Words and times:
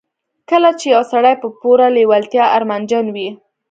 کله 0.49 0.69
چې 0.79 0.85
يو 0.93 1.01
سړی 1.11 1.33
په 1.41 1.47
پوره 1.59 1.87
لېوالتیا 1.97 2.45
ارمانجن 2.57 3.05
وي. 3.15 3.29